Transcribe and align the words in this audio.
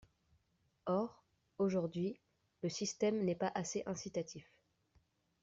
Or, 0.87 1.23
aujourd’hui, 1.59 2.19
le 2.63 2.69
système 2.69 3.23
n’est 3.23 3.35
pas 3.35 3.51
assez 3.53 3.83
incitatif. 3.85 4.51